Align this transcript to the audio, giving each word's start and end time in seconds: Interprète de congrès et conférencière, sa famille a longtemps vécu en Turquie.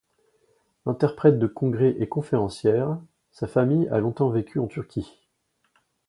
Interprète 0.87 1.37
de 1.37 1.45
congrès 1.45 1.95
et 1.99 2.09
conférencière, 2.09 2.97
sa 3.29 3.45
famille 3.47 3.87
a 3.89 3.99
longtemps 3.99 4.31
vécu 4.31 4.57
en 4.57 4.65
Turquie. 4.65 5.19